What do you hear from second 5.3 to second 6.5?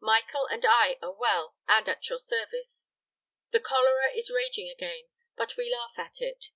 but we laugh at it.